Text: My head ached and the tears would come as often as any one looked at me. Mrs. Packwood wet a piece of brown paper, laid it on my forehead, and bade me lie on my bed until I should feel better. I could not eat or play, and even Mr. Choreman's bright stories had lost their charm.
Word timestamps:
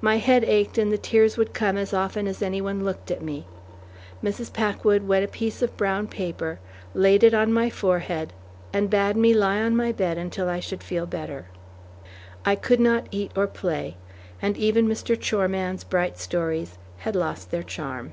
My 0.00 0.18
head 0.18 0.44
ached 0.44 0.78
and 0.78 0.92
the 0.92 0.96
tears 0.96 1.36
would 1.36 1.52
come 1.52 1.76
as 1.76 1.92
often 1.92 2.28
as 2.28 2.40
any 2.40 2.60
one 2.60 2.84
looked 2.84 3.10
at 3.10 3.20
me. 3.20 3.48
Mrs. 4.22 4.52
Packwood 4.52 5.08
wet 5.08 5.24
a 5.24 5.26
piece 5.26 5.60
of 5.60 5.76
brown 5.76 6.06
paper, 6.06 6.60
laid 6.94 7.24
it 7.24 7.34
on 7.34 7.52
my 7.52 7.68
forehead, 7.68 8.32
and 8.72 8.88
bade 8.88 9.16
me 9.16 9.34
lie 9.34 9.60
on 9.60 9.74
my 9.76 9.90
bed 9.90 10.18
until 10.18 10.48
I 10.48 10.60
should 10.60 10.84
feel 10.84 11.04
better. 11.04 11.48
I 12.44 12.54
could 12.54 12.78
not 12.78 13.08
eat 13.10 13.32
or 13.34 13.48
play, 13.48 13.96
and 14.40 14.56
even 14.56 14.86
Mr. 14.86 15.16
Choreman's 15.20 15.82
bright 15.82 16.16
stories 16.16 16.78
had 16.98 17.16
lost 17.16 17.50
their 17.50 17.64
charm. 17.64 18.12